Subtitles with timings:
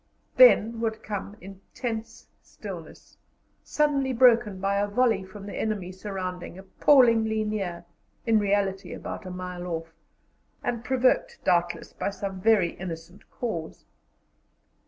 [0.35, 3.19] Then would come intense stillness,
[3.63, 7.85] suddenly broken by a volley from the enemy sounding appallingly near
[8.25, 9.93] in reality about a mile off
[10.63, 13.85] and provoked, doubtless, by some very innocent cause.